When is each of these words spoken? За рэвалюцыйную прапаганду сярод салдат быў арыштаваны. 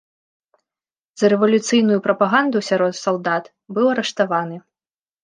За 1.21 1.27
рэвалюцыйную 1.33 1.97
прапаганду 2.07 2.57
сярод 2.69 2.97
салдат 3.03 3.51
быў 3.77 3.85
арыштаваны. 3.93 4.57